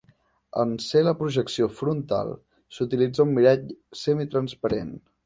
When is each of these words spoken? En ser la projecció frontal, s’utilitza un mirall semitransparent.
En 0.61 0.71
ser 0.85 1.01
la 1.07 1.13
projecció 1.19 1.67
frontal, 1.81 2.33
s’utilitza 2.79 3.27
un 3.27 3.37
mirall 3.37 3.69
semitransparent. 4.01 4.91